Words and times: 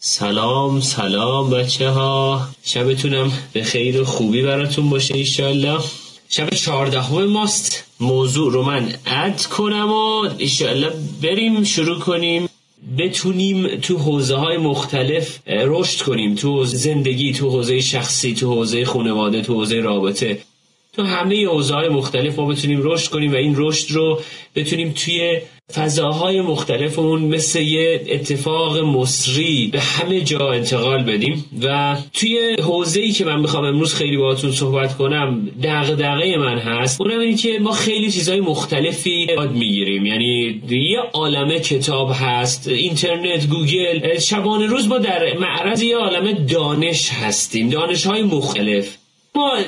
سلام 0.00 0.80
سلام 0.80 1.50
بچه 1.50 1.90
ها 1.90 2.48
شبتونم 2.64 3.32
به 3.52 3.62
خیر 3.62 4.00
و 4.00 4.04
خوبی 4.04 4.42
براتون 4.42 4.90
باشه 4.90 5.14
ایشالله. 5.14 5.78
شب 6.28 6.50
چهاردهم 6.50 7.24
ماست. 7.24 7.84
موضوع 8.00 8.52
رو 8.52 8.62
من 8.62 8.94
اد 9.06 9.42
کنم 9.42 9.92
و 9.92 10.28
ایشالله 10.38 10.92
بریم 11.22 11.64
شروع 11.64 11.98
کنیم. 11.98 12.48
بتونیم 12.98 13.76
تو 13.76 13.98
حوزه 13.98 14.36
های 14.36 14.56
مختلف 14.56 15.38
رشد 15.46 16.02
کنیم. 16.02 16.34
تو 16.34 16.64
زندگی 16.64 17.32
تو 17.32 17.50
حوزه 17.50 17.80
شخصی 17.80 18.34
تو 18.34 18.54
حوزه 18.54 18.84
خانواده 18.84 19.42
تو 19.42 19.54
حوزه 19.54 19.76
رابطه. 19.80 20.38
تو 20.92 21.02
همه 21.02 21.46
حوزه 21.46 21.74
های 21.74 21.88
مختلف 21.88 22.38
ما 22.38 22.46
بتونیم 22.46 22.80
رشد 22.82 23.10
کنیم 23.10 23.32
و 23.32 23.36
این 23.36 23.54
رشد 23.56 23.92
رو 23.92 24.20
بتونیم 24.54 24.92
توی 24.96 25.40
فضاهای 25.74 26.40
مختلفمون 26.40 27.22
مثل 27.22 27.60
یه 27.60 28.00
اتفاق 28.08 28.78
مسری 28.78 29.68
به 29.72 29.80
همه 29.80 30.20
جا 30.20 30.52
انتقال 30.52 31.04
بدیم. 31.04 31.44
و 31.62 31.96
توی 32.12 32.56
حوزه 32.62 33.00
ای 33.00 33.12
که 33.12 33.24
من 33.24 33.40
می‌خوام 33.40 33.64
امروز 33.64 33.94
خیلی 33.94 34.16
باهاتون 34.16 34.52
صحبت 34.52 34.96
کنم 34.96 35.50
دغدغه 35.62 36.36
من 36.36 36.58
هست. 36.58 37.00
اونم 37.00 37.20
اینه 37.20 37.36
که 37.36 37.58
ما 37.58 37.72
خیلی 37.72 38.10
چیزهای 38.10 38.40
مختلفی 38.40 39.26
یاد 39.28 39.52
می‌گیریم. 39.52 40.06
یعنی 40.06 40.62
یه 40.70 40.98
عالمه 41.12 41.60
کتاب 41.60 42.10
هست 42.14 42.68
اینترنت 42.68 43.48
گوگل. 43.48 44.18
شبانه 44.18 44.66
روز 44.66 44.88
ما 44.88 44.98
در 44.98 45.38
معرض 45.38 45.82
یه 45.82 45.96
عالمه 45.96 46.32
دانش 46.32 47.10
هستیم. 47.10 47.68
دانش 47.68 48.06
های 48.06 48.22
مختلف. 48.22 48.96
ما 49.34 49.58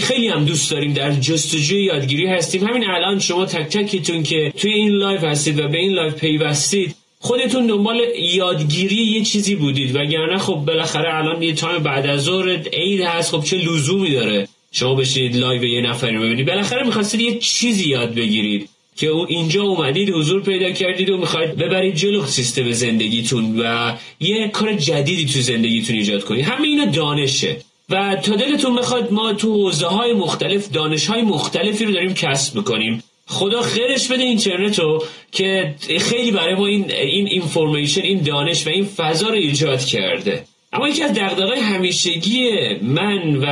خیلی 0.00 0.28
هم 0.28 0.44
دوست 0.44 0.70
داریم 0.70 0.92
در 0.92 1.12
جستجوی 1.12 1.84
یادگیری 1.84 2.26
هستیم. 2.26 2.64
همین 2.64 2.84
الان 2.90 3.18
شما 3.18 3.46
تک 3.46 3.78
تکتون 3.78 4.22
که 4.22 4.52
توی 4.56 4.72
این 4.72 4.88
live 4.88 5.24
هستید 5.24 5.60
و 5.60 5.68
به 5.68 5.78
این 5.78 5.92
live 5.92 6.14
پیوستید 6.14 6.94
خودتون 7.20 7.66
دنبال 7.66 8.00
یادگیری 8.18 8.94
یه 8.94 9.24
چیزی 9.24 9.54
بودید. 9.54 9.96
وگرنه 9.96 10.38
خب 10.38 10.54
بالاخره 10.54 11.14
الان 11.14 11.42
یه 11.42 11.54
time 11.54 11.82
بعد 11.82 12.06
از 12.06 12.22
ظهر 12.22 12.48
عید 12.72 13.00
هست. 13.00 13.34
خب 13.34 13.44
چه 13.44 13.56
لزومی 13.56 14.10
داره 14.10 14.48
شما 14.72 14.94
بشینید 14.94 15.36
live 15.36 15.64
یه 15.64 15.80
نفری 15.80 16.18
ببینید؟ 16.18 16.46
بالاخره 16.46 16.86
می‌خواستید 16.86 17.20
یه 17.20 17.38
چیزی 17.38 17.88
یاد 17.88 18.14
بگیرید 18.14 18.68
که 18.96 19.06
او 19.06 19.26
اینجا 19.28 19.62
اومدید 19.62 20.10
حضور 20.10 20.42
پیدا 20.42 20.70
کردید 20.70 21.10
و 21.10 21.16
می‌خواید 21.16 21.56
ببرید 21.56 21.94
جلو 21.94 22.26
سیستم 22.26 22.70
زندگیتون 22.70 23.60
و 23.60 23.94
یه 24.20 24.48
کار 24.48 24.72
جدیدی 24.74 25.32
تو 25.32 25.40
زندگیتون 25.40 25.96
ایجاد 25.96 26.24
کنید. 26.24 26.44
همه 26.44 26.68
اینا 26.68 26.84
دانشه. 26.84 27.56
و 27.90 28.16
تا 28.22 28.36
دلتون 28.36 28.76
بخواد 28.76 29.12
ما 29.12 29.32
تو 29.32 29.52
حوزه 29.52 29.86
های 29.86 30.12
مختلف 30.12 30.70
دانش 30.70 31.06
های 31.06 31.22
مختلفی 31.22 31.84
رو 31.84 31.92
داریم 31.92 32.14
کسب 32.14 32.56
می‌کنیم. 32.56 33.02
خدا 33.26 33.62
خیرش 33.62 34.08
بده 34.08 34.22
اینترنت 34.22 34.78
رو 34.78 35.04
که 35.32 35.74
خیلی 36.00 36.30
برای 36.30 36.54
ما 36.54 36.66
این 36.66 36.90
این 36.90 37.26
information 37.26 38.00
این 38.00 38.22
دانش 38.22 38.66
و 38.66 38.70
این 38.70 38.84
فضا 38.84 39.28
رو 39.28 39.34
ایجاد 39.34 39.84
کرده. 39.84 40.44
اما 40.72 40.88
یکی 40.88 41.02
از 41.02 41.14
دغدغه‌های 41.14 41.60
همیشگی 41.60 42.50
من 42.82 43.36
و 43.36 43.46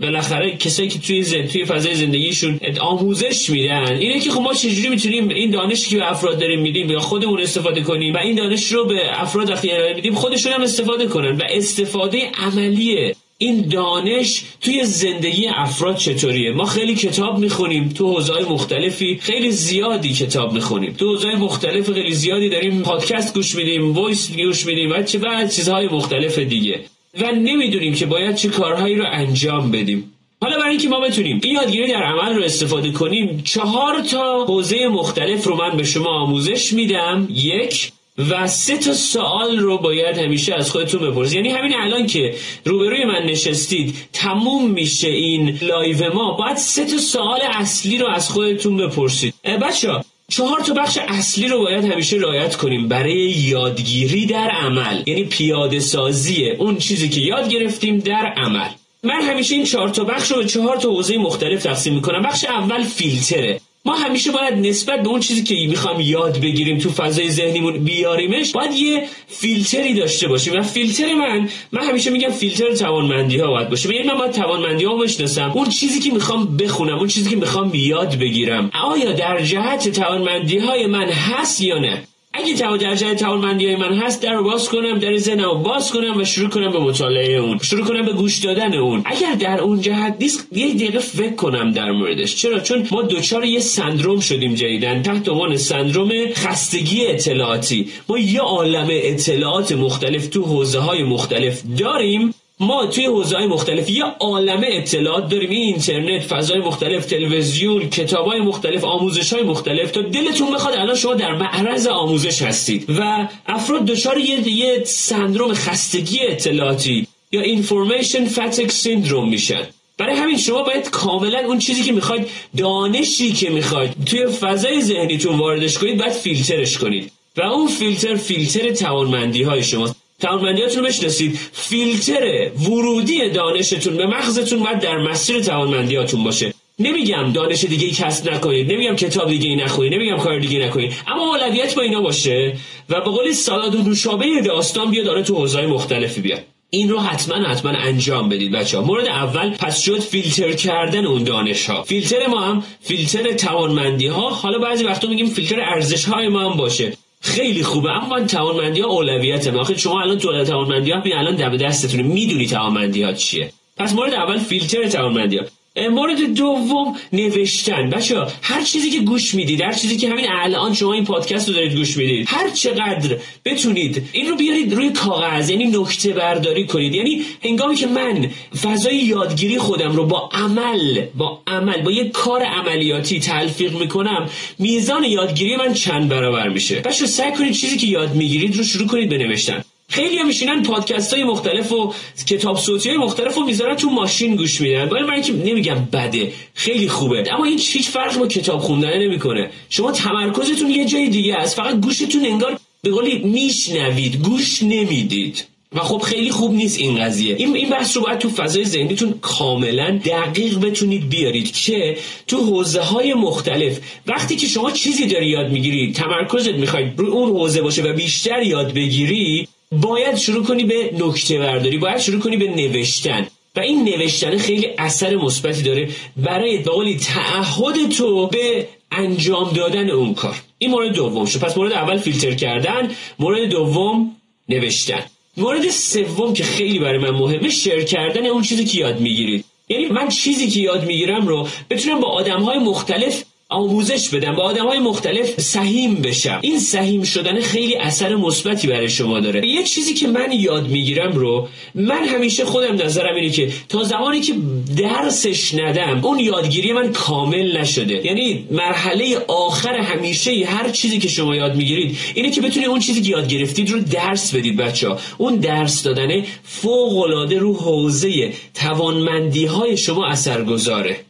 بالاخره 0.00 0.56
کسایی 0.56 0.88
که 0.88 0.98
توی 0.98 1.22
زن... 1.22 1.46
توی 1.46 1.64
فضای 1.64 1.94
زندگیشون 1.94 2.60
آموزش 2.80 3.50
میدن 3.50 3.92
اینه 3.92 4.20
که 4.20 4.30
خب 4.30 4.40
ما 4.40 4.54
چجوری 4.54 4.88
می‌تونیم 4.88 5.28
این 5.28 5.50
دانشی 5.50 5.90
که 5.90 5.96
به 5.96 6.10
افراد 6.10 6.38
داریم 6.38 6.60
میدیم 6.60 6.90
یا 6.90 6.98
خودمون 6.98 7.40
استفاده 7.40 7.80
کنیم 7.82 8.14
و 8.14 8.18
این 8.18 8.36
دانش 8.36 8.72
رو 8.72 8.84
به 8.84 9.20
افراد 9.22 9.50
وقتی 9.50 9.70
میدیم 9.94 10.14
خودشون 10.14 10.52
هم 10.52 10.62
استفاده 10.62 11.06
کنن 11.06 11.36
و 11.36 11.42
استفاده 11.50 12.30
عملیه. 12.34 13.14
این 13.40 13.68
دانش 13.68 14.44
توی 14.60 14.84
زندگی 14.84 15.46
افراد 15.46 15.96
چطوریه؟ 15.96 16.52
ما 16.52 16.64
خیلی 16.64 16.94
کتاب 16.94 17.38
می‌خونیم 17.38 17.88
تو 17.88 18.14
حوزه‌های 18.14 18.44
مختلفی 18.44 19.18
خیلی 19.22 19.50
زیادی 19.50 20.12
کتاب 20.12 20.52
می‌خونیم. 20.52 20.92
تو 20.92 21.08
حوزه‌های 21.08 21.36
مختلف 21.36 21.92
خیلی 21.92 22.12
زیادی 22.12 22.48
داریم 22.48 22.82
پادکست 22.82 23.34
گوش 23.34 23.54
میدیم 23.54 23.92
voice 23.92 24.36
گوش 24.36 24.66
میدیم 24.66 24.90
و 24.90 25.02
چه 25.02 25.18
بعد 25.18 25.50
چیزهای 25.50 25.88
مختلف 25.88 26.38
دیگه. 26.38 26.80
و 27.20 27.32
نمی‌دونیم 27.32 27.94
که 27.94 28.06
باید 28.06 28.36
چه 28.36 28.48
کارهایی 28.48 28.94
رو 28.94 29.04
انجام 29.12 29.70
بدیم. 29.70 30.12
حالا 30.40 30.56
برای 30.56 30.70
اینکه 30.70 30.88
ما 30.88 31.00
بتونیم 31.00 31.40
این 31.42 31.54
یادگیری 31.54 31.92
در 31.92 32.02
عمل 32.02 32.34
رو 32.34 32.42
استفاده 32.42 32.92
کنیم 32.92 33.42
چهار 33.44 34.00
تا 34.00 34.44
حوزه 34.44 34.88
مختلف 34.88 35.44
رو 35.44 35.56
من 35.56 35.76
به 35.76 35.84
شما 35.84 36.10
آموزش 36.10 36.72
میدم. 36.72 37.28
یک 37.30 37.92
و 38.30 38.46
سه 38.46 38.76
تا 38.76 38.92
سوال 38.92 39.58
رو 39.58 39.78
باید 39.78 40.18
همیشه 40.18 40.54
از 40.54 40.70
خودتون 40.70 41.10
بپرسید. 41.10 41.34
یعنی 41.34 41.48
همین 41.48 41.74
الان 41.76 42.06
که 42.06 42.34
روبروی 42.64 43.04
من 43.04 43.22
نشستید 43.22 43.94
تموم 44.12 44.70
میشه 44.70 45.08
این 45.08 45.58
live 45.62 46.14
ما. 46.14 46.32
باید 46.32 46.56
سه 46.56 46.84
تا 46.84 46.96
سوال 46.96 47.40
اصلی 47.54 47.98
رو 47.98 48.08
از 48.08 48.30
خودتون 48.30 48.76
بپرسید. 48.76 49.34
بچه 49.62 49.88
چهار 50.30 50.60
تا 50.60 50.74
بخش 50.74 50.98
اصلی 51.08 51.48
رو 51.48 51.58
باید 51.58 51.84
همیشه 51.84 52.16
رعایت 52.16 52.56
کنیم. 52.56 52.88
برای 52.88 53.18
یادگیری 53.30 54.26
در 54.26 54.50
عمل. 54.50 55.02
یعنی 55.06 55.24
پیاده 55.24 55.80
سازی 55.80 56.50
اون 56.50 56.76
چیزی 56.76 57.08
که 57.08 57.20
یاد 57.20 57.48
گرفتیم 57.48 57.98
در 57.98 58.32
عمل. 58.36 58.68
من 59.02 59.22
همیشه 59.22 59.54
این 59.54 59.64
چهار 59.64 59.88
تا 59.88 60.04
بخش 60.04 60.30
رو 60.30 60.36
به 60.36 60.44
چهار 60.44 60.76
تا 60.76 60.88
حوزه 60.88 61.18
مختلف 61.18 61.62
تقسیم 61.62 61.94
می‌کنم. 61.94 62.22
بخش 62.22 62.44
اول 62.44 62.82
فیلتره. 62.82 63.60
ما 63.88 63.94
همیشه 63.94 64.30
باید 64.32 64.54
نسبت 64.54 65.02
به 65.02 65.08
اون 65.08 65.20
چیزی 65.20 65.42
که 65.42 65.54
می‌خوام 65.68 66.00
یاد 66.00 66.40
بگیریم 66.40 66.78
تو 66.78 66.90
فضای 66.90 67.30
ذهنیمون 67.30 67.84
بیاریمش 67.84 68.52
باید 68.52 68.72
یه 68.72 69.04
فیلتری 69.26 69.94
داشته 69.94 70.28
باشیم. 70.28 70.58
و 70.58 70.62
فیلتر 70.62 71.14
من 71.14 71.48
من 71.72 71.84
همیشه 71.88 72.10
میگم 72.10 72.30
فیلتر 72.30 72.74
توانمندی 72.74 73.38
ها 73.38 73.50
باید 73.50 73.68
باشه. 73.68 73.94
یعنی 73.94 74.08
من 74.08 74.18
باید 74.18 74.32
توانمندی 74.32 74.84
ها 74.84 74.96
بشناسم. 74.96 75.50
اون 75.54 75.68
چیزی 75.68 76.00
که 76.00 76.10
می‌خوام 76.10 76.56
بخونم 76.56 76.98
اون 76.98 77.08
چیزی 77.08 77.30
که 77.30 77.36
می‌خوام 77.36 77.70
یاد 77.74 78.18
بگیرم 78.18 78.70
آیا 78.84 79.12
در 79.12 79.40
جهت 79.42 79.88
توانمندی 79.88 80.58
های 80.58 80.86
من 80.86 81.08
هست 81.08 81.60
یا 81.60 81.78
نه؟ 81.78 82.02
اگه 82.38 82.54
تو 82.54 82.76
درجه 82.76 83.14
توانمندی 83.14 83.76
من 83.76 83.98
هست 83.98 84.22
در 84.22 84.40
باز 84.40 84.68
کنم 84.68 84.98
در 84.98 85.16
ذهنم 85.16 85.62
باز 85.62 85.90
کنم 85.92 86.16
و 86.16 86.24
شروع 86.24 86.48
کنم 86.48 86.72
به 86.72 86.78
مطالعه 86.78 87.36
اون. 87.36 87.58
شروع 87.58 87.84
کنم 87.84 88.06
به 88.06 88.12
گوش 88.12 88.38
دادن 88.38 88.74
اون. 88.74 89.02
اگر 89.04 89.34
در 89.34 89.60
اون 89.60 89.80
جهت 89.80 90.16
نیست 90.20 90.48
یه 90.52 90.74
دقیقه 90.74 90.98
فکر 90.98 91.34
کنم 91.34 91.70
در 91.70 91.90
موردش. 91.90 92.36
چرا؟ 92.36 92.60
چون 92.60 92.88
ما 92.90 93.02
دچار 93.02 93.44
یه 93.44 93.60
سندروم 93.60 94.20
شدیم 94.20 94.54
جدیدن 94.54 95.02
تحت 95.02 95.28
عنوان 95.28 95.56
سندروم 95.56 96.10
خستگی 96.34 97.06
اطلاعاتی. 97.06 97.88
ما 98.08 98.18
یه 98.18 98.40
عالم 98.40 98.88
اطلاعات 98.90 99.72
مختلف 99.72 100.26
تو 100.26 100.42
حوزه 100.42 100.78
های 100.78 101.02
مختلف 101.02 101.62
داریم. 101.78 102.34
ما 102.60 102.86
توی 102.86 103.06
حوزه‌های 103.06 103.46
مختلف 103.46 103.90
یه 103.90 104.04
عالمه 104.04 104.66
اطلاعات 104.70 105.28
داریم. 105.28 105.50
این 105.50 105.62
اینترنت 105.62 106.22
فضای 106.22 106.58
مختلف 106.58 107.06
تلویزیون 107.06 107.90
کتابای 107.90 108.40
مختلف 108.40 108.84
آموزش‌های 108.84 109.42
مختلف. 109.42 109.90
تا 109.90 110.02
دلتون 110.02 110.54
بخواد 110.54 110.74
الان 110.74 110.96
شما 110.96 111.14
در 111.14 111.34
معرض 111.34 111.86
آموزش 111.86 112.42
هستید 112.42 112.90
و 112.98 113.28
افراد 113.46 113.84
دچار 113.84 114.18
یه 114.18 114.48
یه 114.48 114.82
سندروم 114.84 115.54
خستگی 115.54 116.20
اطلاعاتی 116.20 117.06
یا 117.32 117.40
اینفورمیشن 117.40 118.24
فتک 118.26 118.70
سیندروم 118.70 119.28
میشن. 119.28 119.66
برای 119.98 120.16
همین 120.16 120.38
شما 120.38 120.62
باید 120.62 120.90
کاملا 120.90 121.38
اون 121.38 121.58
چیزی 121.58 121.82
که 121.82 121.92
می‌خواید 121.92 122.26
دانشی 122.56 123.32
که 123.32 123.50
می‌خواید 123.50 123.92
توی 124.06 124.26
فضای 124.26 124.82
ذهنیتون 124.82 125.38
واردش 125.38 125.78
کنید 125.78 125.98
باید 125.98 126.12
فیلترش 126.12 126.78
کنید. 126.78 127.12
و 127.36 127.42
اون 127.42 127.66
فیلتر 127.68 128.14
فیلتر 128.14 128.72
توانمندی 128.72 129.42
های 129.42 129.62
شماست. 129.62 130.07
توانمندیاتون 130.20 130.82
رو 130.82 130.88
بشناسید. 130.88 131.38
فیلتر 131.52 132.50
ورودی 132.70 133.30
دانشتون 133.30 133.96
به 133.96 134.06
مغزتون 134.06 134.58
باید 134.58 134.80
در 134.80 134.98
مسیر 134.98 135.40
توانمندیاتون 135.40 136.24
باشه. 136.24 136.54
نمیگم 136.78 137.32
دانش 137.32 137.64
دیگه 137.64 137.86
ای 137.86 137.92
کسب 137.92 138.30
نکنید. 138.30 138.72
نمیگم 138.72 138.96
کتاب 138.96 139.28
دیگه 139.28 139.48
ای 139.48 139.56
نخونید. 139.56 139.94
نمیگم 139.94 140.16
کار 140.16 140.38
دیگه 140.38 140.66
نکنید. 140.66 140.92
اما 141.06 141.28
اولویت 141.28 141.74
با 141.74 141.82
اینا 141.82 142.00
باشه 142.00 142.56
و 142.88 143.00
به 143.00 143.10
قولی 143.10 143.32
سالاد 143.32 143.74
و 143.74 143.82
نوشابه 143.82 144.26
داستان 144.44 144.90
بیاد 144.90 145.06
داره 145.06 145.22
تو 145.22 145.34
حوزه‌های 145.34 145.66
مختلفی 145.66 146.20
بیاد. 146.20 146.44
این 146.70 146.88
رو 146.88 146.98
حتما 146.98 147.48
حتما 147.48 147.70
انجام 147.70 148.28
بدید 148.28 148.52
بچه 148.52 148.78
ها 148.78 148.84
مورد 148.84 149.06
اول 149.06 149.50
پس 149.50 149.80
شد 149.80 150.00
فیلتر 150.00 150.52
کردن 150.52 151.06
اون 151.06 151.24
دانش 151.24 151.66
ها 151.66 151.82
فیلتر 151.82 152.26
ما 152.26 152.40
هم 152.40 152.62
فیلتر 152.80 153.32
توانمندی 153.32 154.06
ها 154.06 154.30
حالا 154.30 154.58
بعضی 154.58 154.84
وقتا 154.84 155.08
میگیم 155.08 155.26
فیلتر 155.26 155.60
ارزش 155.60 156.04
های 156.04 156.28
ما 156.28 156.50
هم 156.50 156.56
باشه. 156.56 156.92
خیلی 157.20 157.62
خوبه. 157.62 157.90
اما 157.90 158.20
توانمندی 158.20 158.80
ها 158.80 158.88
اولویت 158.88 159.46
آخه 159.46 159.76
شما 159.76 160.00
الان 160.00 160.18
تو 160.18 160.44
توانمندی 160.44 160.90
ها 160.90 161.02
الان 161.04 161.36
دم 161.36 161.56
دستتونه. 161.56 162.02
می‌دونی 162.02 162.46
توانمندی 162.46 163.02
ها 163.02 163.12
چیه. 163.12 163.52
پس 163.76 163.94
مورد 163.94 164.14
اول 164.14 164.38
فیلتر 164.38 164.88
توانمندی 164.88 165.36
ها 165.38 165.44
مورد 165.90 166.34
دوم 166.34 166.96
نوشتن. 167.12 167.90
بچه 167.90 168.16
هر 168.42 168.62
چیزی 168.62 168.90
که 168.90 169.00
گوش 169.00 169.34
می‌دید 169.34 169.60
هر 169.60 169.72
چیزی 169.72 169.96
که 169.96 170.08
همین 170.08 170.26
الان 170.30 170.74
شما 170.74 170.92
این 170.92 171.04
پادکست 171.04 171.48
رو 171.48 171.54
دارید 171.54 171.74
گوش 171.74 171.96
می‌دید 171.96 172.26
هر 172.30 172.50
چقدر 172.50 173.16
بتونید 173.44 174.08
این 174.12 174.28
رو 174.28 174.36
بیارید 174.36 174.74
روی 174.74 174.90
کاغذ 174.90 175.50
یعنی 175.50 175.66
نکته 175.66 176.12
برداری 176.12 176.66
کنید. 176.66 176.94
یعنی 176.94 177.22
هنگامی 177.44 177.74
که 177.74 177.86
من 177.86 178.30
فضای 178.62 178.96
یادگیری 178.96 179.58
خودم 179.58 179.92
رو 179.92 180.06
با 180.06 180.30
عمل 180.32 181.06
با 181.14 181.42
عمل 181.46 181.82
با 181.82 181.90
یک 181.90 182.12
کار 182.12 182.42
عملیاتی 182.42 183.20
تلفیق 183.20 183.78
می‌کنم 183.80 184.28
میزان 184.58 185.04
یادگیری 185.04 185.56
من 185.56 185.74
چند 185.74 186.08
برابر 186.08 186.48
میشه؟ 186.48 186.80
بچه 186.80 187.06
سعی 187.06 187.32
کنید 187.32 187.52
چیزی 187.52 187.76
که 187.76 187.86
یاد 187.86 188.14
می‌گیرید 188.14 188.56
رو 188.56 188.64
شروع 188.64 188.88
کنید 188.88 189.08
بنوشتن 189.10 189.64
خیلی 189.88 190.18
هم 190.18 190.26
میشینن 190.26 190.62
پادکست 190.62 191.14
های 191.14 191.24
مختلف 191.24 191.72
و 191.72 191.94
کتاب 192.26 192.58
صوتی 192.58 192.88
های 192.88 192.98
مختلف 192.98 193.34
رو 193.34 193.44
می‌ذارن 193.44 193.76
تو 193.76 193.90
ماشین 193.90 194.36
گوش 194.36 194.60
میدن. 194.60 194.86
باید 194.86 195.04
من 195.04 195.22
که 195.22 195.32
نمیگم 195.32 195.88
بده. 195.92 196.32
خیلی 196.54 196.88
خوبه. 196.88 197.34
اما 197.34 197.44
این 197.44 197.58
هیچ 197.58 197.88
فرق 197.88 198.18
با 198.18 198.26
کتاب 198.26 198.60
خوندن 198.60 198.98
نمی‌کنه. 198.98 199.50
شما 199.68 199.92
تمرکزتون 199.92 200.70
یه 200.70 200.84
جای 200.84 201.08
دیگه 201.08 201.34
است. 201.34 201.56
فقط 201.56 201.80
گوشتون 201.80 202.26
انگار 202.26 202.60
به 202.82 202.90
قولی 202.90 203.18
میشنوید. 203.18 204.16
گوش 204.16 204.62
نمی‌دید. 204.62 205.44
و 205.72 205.80
خب 205.80 205.98
خیلی 205.98 206.30
خوب 206.30 206.54
نیست 206.54 206.78
این 206.78 207.04
قضیه. 207.04 207.36
این 207.36 207.56
این 207.56 207.70
بحث 207.70 207.96
رو 207.96 208.02
باید 208.02 208.18
تو 208.18 208.28
فضای 208.28 208.64
ذهنیتون 208.64 209.14
کاملا 209.20 210.00
دقیق 210.04 210.58
بتونید 210.58 211.08
بیارید 211.08 211.52
که 211.52 211.98
تو 212.26 212.36
حوزه 212.36 212.80
های 212.80 213.14
مختلف 213.14 213.78
وقتی 214.06 214.36
که 214.36 214.46
شما 214.46 214.70
چیزی 214.70 215.06
داری 215.06 215.26
یاد 215.26 215.50
می‌گیری 215.50 215.92
تمرکزت 215.92 216.54
می‌خواید 216.54 216.92
روی 216.96 217.10
اون 217.10 217.30
حوزه 217.30 217.62
باشه 217.62 217.82
و 217.82 217.92
بیشتر 217.92 218.42
یاد 218.42 218.74
بگیری 218.74 219.48
باید 219.72 220.16
شروع 220.16 220.44
کنی 220.44 220.64
به 220.64 220.90
نکته 220.98 221.38
برداری 221.38 221.78
باید 221.78 221.98
شروع 221.98 222.20
کنی 222.20 222.36
به 222.36 222.48
نوشتن. 222.48 223.26
و 223.56 223.60
این 223.60 223.84
نوشتن 223.84 224.38
خیلی 224.38 224.66
اثر 224.78 225.16
مثبتی 225.16 225.62
داره 225.62 225.88
برای 226.16 226.58
به 226.58 226.70
قولی 226.70 226.96
تعهد 226.96 227.88
تو 227.88 228.26
به 228.26 228.68
انجام 228.92 229.52
دادن 229.52 229.90
اون 229.90 230.14
کار. 230.14 230.36
این 230.58 230.70
مورد 230.70 230.94
دوم 230.94 231.26
شد. 231.26 231.40
پس 231.40 231.56
مورد 231.56 231.72
اول 231.72 231.96
فیلتر 231.96 232.34
کردن 232.34 232.90
مورد 233.18 233.48
دوم 233.48 234.16
نوشتن. 234.48 235.04
مورد 235.36 235.68
سوم 235.70 236.32
که 236.34 236.44
خیلی 236.44 236.78
برای 236.78 236.98
من 236.98 237.10
مهمه 237.10 237.48
شیر 237.48 237.84
کردن 237.84 238.26
اون 238.26 238.42
چیزی 238.42 238.64
که 238.64 238.78
یاد 238.78 239.00
می‌گیرید 239.00 239.44
یعنی 239.68 239.86
من 239.86 240.08
چیزی 240.08 240.48
که 240.48 240.60
یاد 240.60 240.84
می‌گیرم 240.84 241.26
رو 241.26 241.48
بتونم 241.70 242.00
با 242.00 242.08
آدم 242.08 242.40
های 242.40 242.58
مختلف 242.58 243.24
آموزش 243.50 244.08
بدم 244.08 244.36
با 244.36 244.42
آدم 244.42 244.66
های 244.66 244.78
مختلف 244.78 245.40
سهیم 245.40 245.94
بشم. 245.94 246.38
این 246.42 246.58
سهیم 246.58 247.02
شدن 247.02 247.40
خیلی 247.40 247.76
اثر 247.76 248.16
مثبتی 248.16 248.66
برای 248.66 248.88
شما 248.88 249.20
داره. 249.20 249.48
یه 249.48 249.62
چیزی 249.62 249.94
که 249.94 250.08
من 250.08 250.32
یاد 250.32 250.68
می‌گیرم 250.68 251.12
رو 251.12 251.48
من 251.74 252.04
همیشه 252.04 252.44
خودم 252.44 252.74
نظرم 252.74 253.14
اینه 253.14 253.30
که 253.30 253.52
تا 253.68 253.82
زمانی 253.82 254.20
که 254.20 254.34
درسش 254.76 255.54
ندم 255.54 256.04
اون 256.04 256.18
یادگیری 256.18 256.72
من 256.72 256.92
کامل 256.92 257.56
نشده. 257.56 258.06
یعنی 258.06 258.44
مرحله 258.50 259.18
آخر 259.28 259.74
همیشه 259.74 260.44
هر 260.46 260.70
چیزی 260.70 260.98
که 260.98 261.08
شما 261.08 261.36
یاد 261.36 261.56
می‌گیرید 261.56 261.98
اینه 262.14 262.30
که 262.30 262.40
بتونید 262.40 262.68
اون 262.68 262.80
چیزی 262.80 263.02
که 263.02 263.10
یاد 263.10 263.28
گرفتید 263.28 263.70
رو 263.70 263.80
درس 263.80 264.34
بدید 264.34 264.56
بچه 264.56 264.88
ها 264.88 264.98
اون 265.18 265.36
درس 265.36 265.82
دادن 265.82 266.08
فوق 266.44 266.98
العاده 266.98 267.38
رو 267.38 267.56
حوزه 267.56 268.32
توانمندی 268.54 269.44
های 269.44 269.76
شما 269.76 270.06
اثر 270.06 270.44
گذاره 270.44 271.07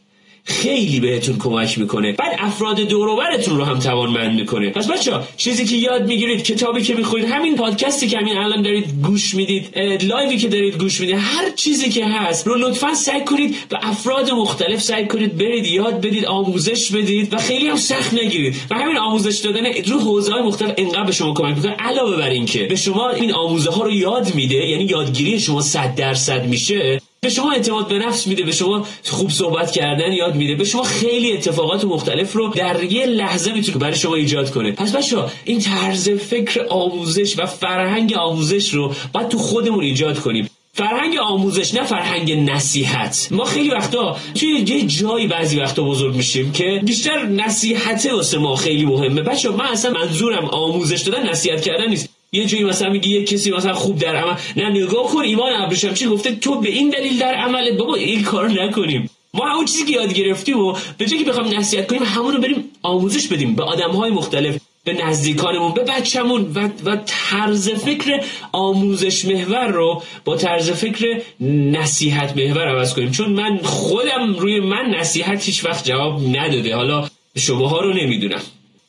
خیلی 0.49 0.99
بهتون 0.99 1.37
کمک 1.37 1.79
می‌کنه. 1.79 2.11
بعد 2.11 2.35
افراد 2.39 2.79
دوروبرتون 2.79 3.57
رو 3.57 3.63
هم 3.63 3.79
توانمند 3.79 4.39
می‌کنه. 4.39 4.69
پس 4.69 4.87
بچه 4.87 5.11
چیزی 5.37 5.65
که 5.65 5.75
یاد 5.75 6.07
می‌گیرید 6.07 6.43
کتابی 6.43 6.81
که 6.81 6.95
می‌خونید 6.95 7.25
همین 7.25 7.55
پادکستی 7.55 8.07
که 8.07 8.17
همین 8.17 8.37
الان 8.37 8.61
دارید 8.61 9.01
گوش 9.03 9.35
می‌دید 9.35 9.79
لایوی 10.03 10.37
که 10.37 10.47
دارید 10.47 10.77
گوش 10.77 11.01
می‌دید 11.01 11.15
هر 11.15 11.49
چیزی 11.55 11.89
که 11.89 12.05
هست 12.05 12.47
رو 12.47 12.55
لطفا 12.55 12.93
سعی 12.93 13.23
کنید 13.23 13.55
به 13.69 13.77
افراد 13.81 14.31
مختلف 14.31 14.81
سعی 14.81 15.07
کنید 15.07 15.37
برید 15.37 15.65
یاد 15.65 16.01
بدید 16.01 16.25
آموزش 16.25 16.91
بدید 16.91 17.33
و 17.33 17.37
خیلی 17.37 17.67
هم 17.67 17.75
سخت 17.75 18.13
نگیرید. 18.13 18.55
و 18.69 18.75
همین 18.75 18.97
آموزش 18.97 19.37
دادن 19.37 19.65
رو 19.85 19.99
حوزه 19.99 20.31
های 20.31 20.41
مختلف 20.41 20.73
انقدر 20.77 21.03
به 21.03 21.11
شما 21.11 21.33
کمک 21.33 21.55
می‌کنه. 21.55 21.75
علاوه 21.79 22.17
بر 22.17 22.29
اینکه 22.29 22.63
به 22.63 22.75
شما 22.75 23.09
این 23.09 23.33
آموزه 23.33 23.71
ها 23.71 23.83
رو 23.83 23.91
یاد 23.91 24.35
میده 24.35 24.55
یعنی 24.55 24.83
یادگیری 24.83 25.39
شما 25.39 25.61
100 25.61 25.95
درصد 25.95 26.45
میشه 26.45 27.01
به 27.21 27.29
شما 27.29 27.51
اعتماد 27.51 27.87
به 27.87 27.97
نفس 27.97 28.27
میده 28.27 28.43
به 28.43 28.51
شما 28.51 28.85
خوب 29.05 29.29
صحبت 29.29 29.71
کردن 29.71 30.11
یاد 30.11 30.35
میده 30.35 30.55
به 30.55 30.63
شما 30.63 30.83
خیلی 30.83 31.33
اتفاقات 31.33 31.83
مختلف 31.83 32.33
رو 32.33 32.47
در 32.47 32.83
یه 32.83 33.05
لحظه 33.05 33.53
می‌تونه 33.53 33.77
برای 33.77 33.95
شما 33.95 34.15
ایجاد 34.15 34.51
کنه. 34.51 34.71
پس 34.71 34.95
بچه 34.95 35.17
این 35.45 35.59
طرز 35.59 36.09
فکر 36.09 36.65
آموزش 36.69 37.39
و 37.39 37.45
فرهنگ 37.45 38.13
آموزش 38.13 38.73
رو 38.73 38.93
باید 39.13 39.27
تو 39.27 39.37
خودمون 39.37 39.83
ایجاد 39.83 40.19
کنیم. 40.19 40.49
فرهنگ 40.73 41.17
آموزش 41.17 41.73
نه 41.73 41.83
فرهنگ 41.83 42.31
نصیحت. 42.31 43.27
ما 43.31 43.45
خیلی 43.45 43.69
وقتا 43.69 44.17
توی 44.35 44.49
یه 44.49 44.85
جایی 44.85 45.27
بعضی 45.27 45.59
وقتا 45.59 45.83
بزرگ 45.83 46.15
میشیم 46.15 46.51
که 46.51 46.81
بیشتر 46.83 47.25
نصیحته 47.25 48.13
واسه 48.13 48.37
ما 48.37 48.55
خیلی 48.55 48.85
مهمه. 48.85 49.21
بچه 49.21 49.49
من 49.49 49.65
اصلا 49.65 49.91
منظورم 49.91 50.45
آموزش 50.45 51.01
دادن 51.01 51.29
نصیحت 51.29 51.61
کردن 51.61 51.89
نیست. 51.89 52.09
یه 52.31 52.45
جایی 52.45 52.63
مثلا 52.63 52.89
میگی 52.89 53.09
یه 53.09 53.23
کسی 53.23 53.51
مثلا 53.51 53.73
خوب 53.73 53.99
در 53.99 54.15
عمل 54.15 54.35
نه 54.55 54.69
نگاه 54.69 55.07
کن 55.07 55.21
ایمان 55.21 55.53
ابریشمچی 55.53 56.05
گفته 56.05 56.35
تو 56.35 56.61
به 56.61 56.69
این 56.69 56.89
دلیل 56.89 57.17
در 57.17 57.33
عملت 57.33 57.77
بابا 57.77 57.95
این 57.95 58.23
کار 58.23 58.49
نکنیم. 58.49 59.09
ما 59.33 59.55
اون 59.55 59.65
چیزی 59.65 59.85
که 59.85 59.91
یاد 59.91 60.13
گرفتیم 60.13 60.59
و 60.59 60.75
به 60.97 61.05
جای 61.05 61.23
اینکه 61.23 61.29
بخوام 61.29 61.47
نصیحت 61.47 61.87
کنیم 61.87 62.03
همون 62.03 62.33
رو 62.33 62.41
بریم 62.41 62.63
آموزش 62.81 63.27
بدیم 63.27 63.55
به 63.55 63.63
آدم 63.63 63.91
های 63.91 64.11
مختلف 64.11 64.57
به 64.83 64.93
نزدیکانمون 64.93 65.73
به 65.73 65.83
بچه‌مون 65.83 66.51
و, 66.55 66.69
و 66.85 66.97
طرز 67.05 67.69
فکر 67.69 68.23
آموزش 68.51 69.25
محور 69.25 69.67
رو 69.67 70.03
با 70.25 70.35
طرز 70.35 70.71
فکر 70.71 71.21
نصیحت 71.41 72.37
محور 72.37 72.67
عوض 72.67 72.93
کنیم. 72.93 73.11
چون 73.11 73.29
من 73.29 73.57
خودم 73.57 74.35
روی 74.35 74.59
من 74.59 74.85
نصیحت 74.99 75.43
هیچ 75.43 75.65
وقت 75.65 75.85
جواب 75.85 76.37
نداده. 76.37 76.75
حالا 76.75 77.09
شماها 77.37 77.79
رو 77.79 77.93
نمی‌دونم. 77.93 78.41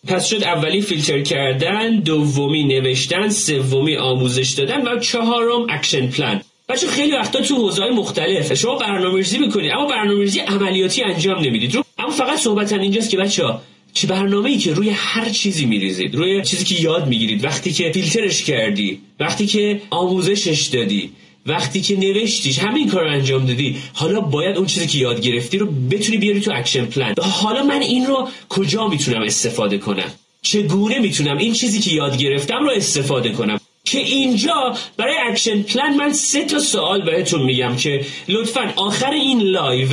پس 0.07 0.27
شد 0.27 0.45
اولی 0.45 0.81
فیلتر 0.83 1.23
کردن 1.23 2.01
دومی 2.01 2.65
نوشتن 2.65 3.29
سومی 3.29 3.97
آموزش 3.97 4.51
دادن 4.51 4.89
و 4.89 5.01
چهارم 5.01 5.67
action 5.71 6.11
plan 6.11 6.41
بچه 6.69 6.87
خیلی 6.87 7.13
وقتا 7.13 7.41
تو 7.41 7.55
حوزه 7.55 7.91
مختلف 7.91 8.55
شما 8.55 8.75
برنامه‌ریزی 8.75 9.39
می‌کنید 9.39 9.71
اما 9.73 9.87
برنامه‌ریزی 9.87 10.41
عملیاتی 10.41 11.03
انجام 11.03 11.41
نمی‌دید. 11.41 11.75
رو 11.75 11.85
اما 11.99 12.11
فقط 12.11 12.39
صحبت 12.39 12.73
اینجاست 12.73 13.11
که 13.11 13.17
بچه 13.17 13.45
ها 13.45 13.63
چه 13.93 14.07
برنامه‌ای 14.07 14.59
که 14.59 14.75
روی 14.75 14.91
هر 14.91 15.29
چیزی 15.29 15.67
میریزید 15.67 16.15
روی 16.15 16.43
چیزی 16.43 16.65
که 16.65 16.83
یاد 16.83 17.09
می‌گیرید. 17.09 17.45
وقتی 17.45 17.73
که 17.73 17.93
فیلترش 17.93 18.45
کردی 18.45 19.01
وقتی 19.21 19.47
که 19.47 19.81
آموزشش 19.91 20.67
دادی 20.67 21.11
وقتی 21.47 21.81
که 21.81 21.97
نوشتیش 21.97 22.59
همین 22.59 22.89
کار 22.89 23.05
رو 23.05 23.11
انجام 23.11 23.47
دادی 23.47 23.77
حالا 23.93 24.21
باید 24.21 24.57
اون 24.57 24.67
چیزی 24.67 24.87
که 24.87 24.99
یاد 24.99 25.21
گرفتی 25.21 25.59
رو 25.59 25.67
بتونی 25.91 26.19
بیاری 26.19 26.41
تو 26.41 26.53
action 26.55 26.87
plan 26.87 27.15
حالا 27.21 27.63
من 27.63 27.81
این 27.81 28.07
رو 28.07 28.29
کجا 28.49 28.89
می‌تونم 28.89 29.23
استفاده 29.23 29.79
کنم؟ 29.79 30.13
چگونه 30.43 30.99
می‌تونم 30.99 31.37
این 31.39 31.53
چیزی 31.53 31.81
که 31.81 31.91
یاد 31.91 32.17
گرفتم 32.17 32.63
رو 32.63 32.71
استفاده 32.71 33.31
کنم؟ 33.31 33.61
که 33.85 33.99
اینجا 33.99 34.77
برای 34.97 35.17
action 35.27 35.63
plan 35.63 35.97
من 35.97 36.13
سه 36.13 36.45
تا 36.45 36.59
سوال 36.59 37.03
بهتون 37.03 37.43
میگم 37.43 37.77
که 37.77 38.05
لطفا 38.29 38.73
آخر 38.77 39.11
این 39.11 39.41
live 39.41 39.89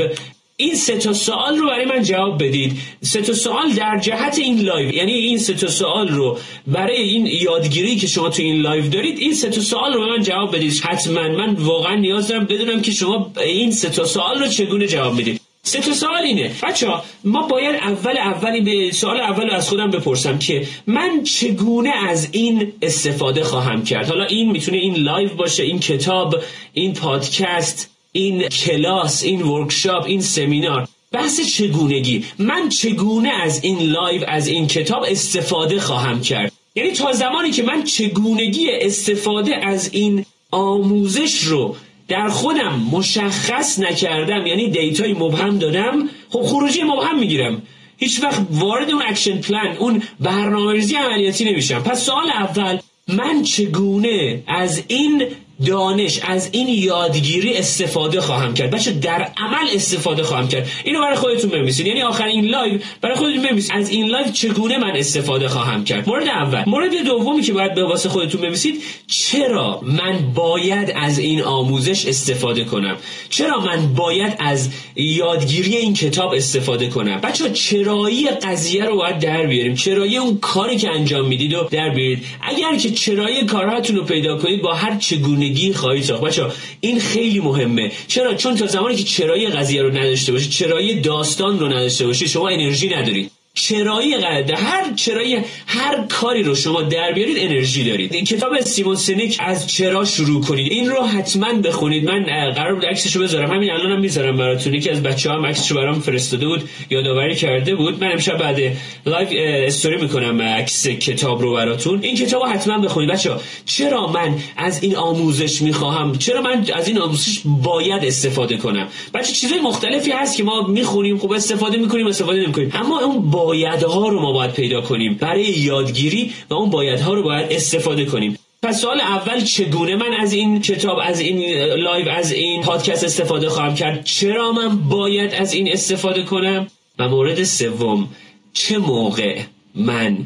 این 0.59 0.75
سه 0.75 0.97
تا 0.97 1.13
سوال 1.13 1.57
رو 1.57 1.67
برای 1.67 1.85
من 1.85 2.03
جواب 2.03 2.43
بدید. 2.43 2.77
سه 3.01 3.21
تا 3.21 3.33
سوال 3.33 3.71
در 3.71 3.99
جهت 3.99 4.37
این 4.37 4.59
live 4.59 4.95
یعنی 4.95 5.11
این 5.11 5.37
سه 5.37 5.53
تا 5.53 5.67
سوال 5.67 6.07
رو 6.07 6.37
برای 6.67 7.01
این 7.01 7.25
یادگیری 7.25 7.95
که 7.95 8.07
شما 8.07 8.29
تو 8.29 8.41
این 8.41 8.61
live 8.61 8.89
دارید 8.89 9.19
این 9.19 9.33
سه 9.33 9.49
تا 9.49 9.61
سوال 9.61 9.93
رو 9.93 10.05
به 10.05 10.11
من 10.11 10.23
جواب 10.23 10.55
بدید. 10.55 10.81
حتما 10.83 11.21
من 11.21 11.53
واقعا 11.53 11.95
نیاز 11.95 12.27
دارم 12.27 12.45
بدونم 12.45 12.81
که 12.81 12.91
شما 12.91 13.31
این 13.37 13.71
سه 13.71 13.89
تا 13.89 14.05
سوال 14.05 14.39
رو 14.39 14.47
چگونه 14.47 14.87
جواب 14.87 15.13
می‌دید. 15.13 15.41
سه 15.63 15.79
تا 15.79 15.93
سوال 15.93 16.23
اینه. 16.23 16.51
بچه 16.63 16.87
ما 17.23 17.47
باید 17.47 17.75
اول 17.75 18.17
اولی 18.17 18.61
به 18.61 18.91
سوال 18.91 19.19
اول 19.19 19.49
از 19.49 19.69
خودم 19.69 19.91
بپرسم 19.91 20.39
که 20.39 20.67
من 20.87 21.23
چگونه 21.23 21.91
از 22.09 22.29
این 22.31 22.73
استفاده 22.81 23.43
خواهم 23.43 23.83
کرد. 23.83 24.09
حالا 24.09 24.25
این 24.25 24.51
می‌تونه 24.51 24.77
این 24.77 24.95
live 24.95 25.35
باشه 25.35 25.63
این 25.63 25.79
کتاب 25.79 26.35
این 26.73 26.93
پادکست. 26.93 27.96
این 28.17 28.41
کلاس 28.41 29.23
این 29.23 29.41
workshop 29.41 30.05
این 30.05 30.21
سمینار 30.21 30.87
بحث 31.11 31.41
چگونگی؟ 31.41 32.25
من 32.39 32.69
چگونه 32.69 33.29
از 33.29 33.63
این 33.63 33.79
live 33.79 34.23
از 34.27 34.47
این 34.47 34.67
کتاب 34.67 35.05
استفاده 35.07 35.79
خواهم 35.79 36.21
کرد؟ 36.21 36.51
یعنی 36.75 36.91
تا 36.91 37.11
زمانی 37.11 37.51
که 37.51 37.63
من 37.63 37.83
چگونگی 37.83 38.67
استفاده 38.71 39.55
از 39.65 39.89
این 39.93 40.25
آموزش 40.51 41.43
رو 41.43 41.75
در 42.07 42.27
خودم 42.27 42.87
مشخص 42.91 43.79
نکردم 43.79 44.47
یعنی 44.47 44.69
data 44.69 45.04
ی 45.04 45.13
مبهم 45.13 45.57
دادم 45.57 46.09
خب 46.29 46.41
خروجی 46.41 46.83
مبهم 46.83 47.19
می‌گیرم. 47.19 47.61
هیچ 47.97 48.23
وقت 48.23 48.41
وارد 48.51 48.91
اون 48.91 49.01
action 49.07 49.41
plan 49.41 49.77
اون 49.77 50.01
برنامه‌ریزی 50.19 50.95
عملیاتی 50.95 51.45
نمیشم. 51.45 51.79
پس 51.79 52.05
سوال 52.05 52.29
اول 52.29 52.79
من 53.07 53.43
چگونه 53.43 54.43
از 54.47 54.83
این 54.87 55.23
دانش 55.65 56.19
از 56.23 56.49
این 56.51 56.67
یادگیری 56.67 57.57
استفاده 57.57 58.21
خواهم 58.21 58.53
کرد. 58.53 58.71
بچه 58.71 58.91
در 58.91 59.31
عمل 59.37 59.67
استفاده 59.73 60.23
خواهم 60.23 60.47
کرد. 60.47 60.69
اینو 60.83 61.01
برای 61.01 61.15
خودتون 61.15 61.49
بنویسید. 61.49 61.87
یعنی 61.87 62.01
آخرین 62.01 62.45
لایو 62.45 62.79
برای 63.01 63.15
خودتون 63.15 63.43
بنویسید. 63.43 63.71
از 63.75 63.89
این 63.89 64.07
لایو 64.07 64.31
چگونه 64.31 64.77
من 64.77 64.91
استفاده 64.95 65.47
خواهم 65.47 65.83
کرد؟ 65.83 66.09
مورد 66.09 66.27
اول. 66.27 66.63
مورد 66.67 66.95
دومی 67.05 67.41
که 67.41 67.53
باید 67.53 67.73
به 67.73 67.83
واسه 67.83 68.09
خودتون 68.09 68.41
بنویسید 68.41 68.83
چرا 69.07 69.81
من 69.83 70.33
باید 70.33 70.93
از 70.95 71.19
این 71.19 71.41
آموزش 71.41 72.05
استفاده 72.05 72.63
کنم؟ 72.63 72.97
چرا 73.29 73.59
من 73.59 73.93
باید 73.93 74.35
از 74.39 74.69
یادگیری 74.95 75.75
این 75.75 75.93
کتاب 75.93 76.33
استفاده 76.33 76.87
کنم؟ 76.87 77.21
بچه 77.21 77.51
چرایی 77.51 78.27
قضیه 78.27 78.85
رو 78.85 78.95
باید 78.95 79.19
در 79.19 79.45
بیاریم. 79.45 79.75
چرایی 79.75 80.17
اون 80.17 80.37
کاری 80.37 80.77
که 80.77 80.89
انجام 80.89 81.27
می‌دید 81.27 81.53
و 81.53 81.67
در 81.71 81.89
بیارید. 81.89 82.25
اگر 82.41 82.75
که 82.75 82.91
چرایی 82.91 83.45
کارهاتون 83.45 83.95
رو 83.95 84.03
پیدا 84.03 84.37
کنید 84.37 84.61
با 84.61 84.73
هر 84.73 84.97
چگونه 84.97 85.46
زندگی 85.47 85.73
خواهید 85.73 86.03
ساخت. 86.03 86.21
بچه 86.21 86.45
این 86.79 86.99
خیلی 86.99 87.39
مهمه. 87.39 87.91
چرا؟ 88.07 88.33
چون 88.33 88.55
تا 88.55 88.67
زمانی 88.67 88.95
که 88.95 89.03
چرایی 89.03 89.47
قضیه 89.47 89.81
رو 89.81 89.89
نداشته 89.89 90.31
باشید 90.31 90.51
چرایی 90.51 91.01
داستان 91.01 91.59
رو 91.59 91.67
نداشته 91.67 92.05
باشید 92.05 92.27
شما 92.27 92.49
انرژی 92.49 92.89
ندارید. 92.89 93.31
چرایی 93.57 94.17
قرده 94.17 94.55
هر 94.55 94.93
چرایی 94.95 95.37
هر 95.67 96.05
کاری 96.09 96.43
رو 96.43 96.55
شما 96.55 96.81
در 96.81 97.11
بیارید 97.11 97.37
انرژی 97.39 97.83
دارید. 97.83 98.13
این 98.13 98.25
کتاب 98.25 98.59
سایمون 98.61 98.95
سینک 98.95 99.37
از 99.39 99.67
چرا 99.67 100.05
شروع 100.05 100.43
کنید. 100.43 100.71
این 100.71 100.89
رو 100.89 101.03
حتما 101.03 101.53
بخونید. 101.53 102.09
من 102.09 102.23
قرار 102.53 102.75
بود 102.75 102.85
عکسشو 102.85 103.23
بذارم. 103.23 103.51
همین 103.51 103.71
الانم 103.71 103.93
هم 103.93 103.99
می‌ذارم 104.01 104.37
براتون. 104.37 104.73
یکی 104.73 104.89
از 104.89 105.03
بچه 105.03 105.31
هم 105.31 105.45
عکسشو 105.45 105.75
برام 105.75 105.99
فرستاده 105.99 106.47
بود 106.47 106.69
یادآوری 106.89 107.35
کرده 107.35 107.75
بود. 107.75 108.03
من 108.03 108.11
امشب 108.11 108.37
بعد 108.37 108.59
لایو 109.05 109.27
استوری 109.67 109.97
می‌کنم 110.01 110.41
عکس 110.41 110.87
کتاب 110.87 111.41
رو 111.41 111.53
براتون. 111.53 111.99
این 112.01 112.15
کتاب 112.15 112.43
رو 112.43 112.49
حتما 112.49 112.77
بخونید. 112.77 113.09
بچه 113.09 113.31
چرا 113.65 114.07
من 114.07 114.35
از 114.57 114.83
این 114.83 114.95
آموزش 114.95 115.61
می‌خواهم؟ 115.61 116.17
چرا 116.17 116.41
من 116.41 116.65
از 116.73 116.87
این 116.87 116.97
آموزش 116.97 117.41
باید 117.45 118.05
استفاده 118.05 118.57
کنم؟ 118.57 118.87
بچه 119.13 119.33
چیزای 119.33 119.59
مختلفی 119.59 120.11
هست 120.11 120.37
که 120.37 120.43
ما 120.43 120.67
می‌خونیم 120.67 121.17
خوب 121.17 121.31
استفاده 121.31 121.77
می‌کنیم 121.77 122.07
استفاده 122.07 122.39
نمی‌کنیم. 122.39 122.71
اما 122.73 122.99
اون 122.99 123.31
بایدها 123.47 124.07
رو 124.07 124.21
ما 124.21 124.31
باید 124.31 124.51
پیدا 124.51 124.81
کنیم. 124.81 125.13
برای 125.13 125.43
یادگیری 125.43 126.33
و 126.49 126.53
اون 126.53 126.69
بایدها 126.69 127.13
رو 127.13 127.23
باید 127.23 127.51
استفاده 127.51 128.05
کنیم. 128.05 128.37
پس 128.63 128.81
سوال 128.81 129.01
اول 129.01 129.43
چگونه 129.43 129.95
من 129.95 130.13
از 130.13 130.33
این 130.33 130.61
کتاب 130.61 130.99
از 131.03 131.19
این 131.19 131.39
لایو 131.73 132.09
از 132.09 132.31
این 132.31 132.61
پادکست 132.61 133.03
استفاده 133.03 133.49
خواهم 133.49 133.75
کرد؟ 133.75 134.03
چرا 134.03 134.51
من 134.51 134.77
باید 134.77 135.33
از 135.33 135.53
این 135.53 135.71
استفاده 135.71 136.23
کنم؟ 136.23 136.67
و 136.99 137.09
مورد 137.09 137.43
سوم 137.43 138.09
چه 138.53 138.77
موقع 138.77 139.39
من 139.75 140.17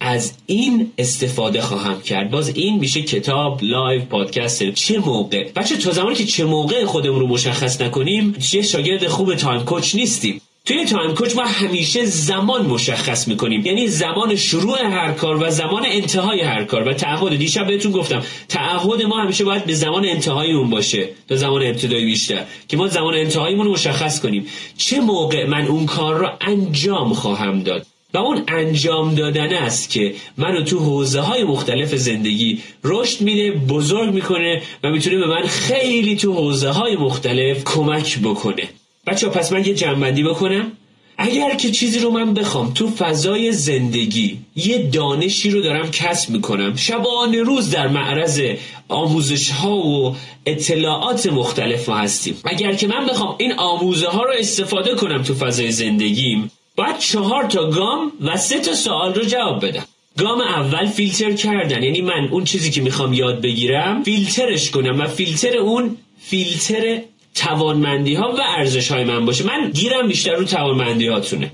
از 0.00 0.32
این 0.46 0.92
استفاده 0.98 1.60
خواهم 1.60 2.00
کرد؟ 2.00 2.30
باز 2.30 2.48
این 2.48 2.78
میشه 2.78 3.02
کتاب 3.02 3.58
لایو 3.62 4.04
پادکست 4.04 4.70
چه 4.70 4.98
موقع؟ 4.98 5.50
بچه 5.56 5.76
تا 5.76 5.90
زمانی 5.90 6.14
که 6.14 6.24
چه 6.24 6.44
موقع 6.44 6.84
خودمون 6.84 7.20
رو 7.20 7.26
مشخص 7.26 7.80
نکنیم 7.80 8.36
یه 8.52 8.62
شاگرد 8.62 9.06
خوب 9.06 9.34
Time 9.34 9.64
Coach 9.64 9.94
نیستیم. 9.94 10.40
توی 10.64 10.84
Time 10.84 11.14
Coach 11.14 11.36
ما 11.36 11.44
همیشه 11.44 12.04
زمان 12.04 12.66
مشخص 12.66 13.28
می‌کنیم. 13.28 13.66
یعنی 13.66 13.88
زمان 13.88 14.36
شروع 14.36 14.82
هر 14.82 15.12
کار 15.12 15.42
و 15.42 15.50
زمان 15.50 15.86
انتهای 15.86 16.40
هر 16.40 16.64
کار. 16.64 16.88
و 16.88 16.94
تعهد 16.94 17.36
دیشب 17.36 17.66
بهتون 17.66 17.92
گفتم 17.92 18.22
تعهد 18.48 19.02
ما 19.02 19.22
همیشه 19.22 19.44
باید 19.44 19.64
به 19.64 19.74
زمان 19.74 20.04
انتهای 20.04 20.52
اون 20.52 20.70
باشه 20.70 21.08
تا 21.28 21.36
زمان 21.36 21.62
ابتدایی 21.62 22.04
بیشتر. 22.04 22.44
که 22.68 22.76
ما 22.76 22.88
زمان 22.88 23.14
انتهاییمون 23.14 23.66
رو 23.66 23.72
مشخص 23.72 24.20
کنیم. 24.20 24.46
چه 24.76 25.00
موقع 25.00 25.46
من 25.46 25.66
اون 25.66 25.86
کار 25.86 26.14
را 26.14 26.38
انجام 26.40 27.12
خواهم 27.12 27.62
داد؟ 27.62 27.86
و 28.14 28.18
اون 28.18 28.42
انجام 28.48 29.14
دادن 29.14 29.52
است 29.52 29.90
که 29.90 30.14
منو 30.36 30.62
تو 30.62 30.78
حوزه 30.78 31.20
های 31.20 31.44
مختلف 31.44 31.94
زندگی 31.94 32.58
رشد 32.84 33.20
میده 33.20 33.50
بزرگ 33.50 34.14
می‌کنه 34.14 34.62
و 34.84 34.90
می‌تونه 34.90 35.16
به 35.16 35.26
من 35.26 35.46
خیلی 35.46 36.16
تو 36.16 36.32
حوزه 36.32 36.70
های 36.70 36.96
مختلف 36.96 37.64
کمک 37.64 38.18
بکنه. 38.18 38.68
بچه 39.06 39.28
پس 39.28 39.52
من 39.52 39.64
یه 39.64 39.74
جنبندی 39.74 40.22
بکنم؟ 40.22 40.72
اگر 41.18 41.54
که 41.54 41.70
چیزی 41.70 41.98
رو 41.98 42.10
من 42.10 42.34
بخوام 42.34 42.72
تو 42.74 42.90
فضای 42.90 43.52
زندگی 43.52 44.38
یه 44.56 44.78
دانشی 44.78 45.50
رو 45.50 45.62
دارم 45.62 45.90
کسب 45.90 46.30
می‌کنم 46.30 46.76
شبانه 46.76 47.42
روز 47.42 47.70
در 47.70 47.88
معرض 47.88 48.42
آموزش 48.88 49.50
ها 49.50 49.76
و 49.76 50.16
اطلاعات 50.46 51.26
مختلف 51.26 51.88
ما 51.88 51.96
هستیم. 51.96 52.36
اگر 52.44 52.72
که 52.72 52.86
من 52.86 53.06
بخوام 53.06 53.34
این 53.38 53.52
آموزه 53.52 54.06
ها 54.06 54.22
رو 54.22 54.32
استفاده 54.38 54.94
کنم 54.94 55.22
تو 55.22 55.34
فضای 55.34 55.72
زندگیم 55.72 56.50
باید 56.76 56.98
چهار 56.98 57.44
تا 57.44 57.70
گام 57.70 58.12
و 58.20 58.36
سه 58.36 58.60
تا 58.60 58.74
سوال 58.74 59.14
رو 59.14 59.24
جواب 59.24 59.66
بدم. 59.66 59.84
گام 60.18 60.40
اول 60.40 60.86
فیلتر 60.86 61.32
کردن. 61.32 61.82
یعنی 61.82 62.00
من 62.00 62.28
اون 62.30 62.44
چیزی 62.44 62.70
که 62.70 62.80
می‌خوام 62.80 63.12
یاد 63.12 63.40
بگیرم 63.40 64.02
فیلترش 64.02 64.70
کنم 64.70 65.00
و 65.00 65.06
فیلتر 65.06 65.56
اون 65.58 65.96
فیلتر 66.20 67.00
توانمندی 67.34 68.14
ها 68.14 68.32
و 68.32 68.40
ارزش 68.56 68.90
های 68.90 69.04
من 69.04 69.26
باشه. 69.26 69.44
من 69.44 69.70
گیرم 69.70 70.08
بیشتر 70.08 70.34
رو 70.34 70.44
توانمندی 70.44 71.06
هاتونه 71.06 71.50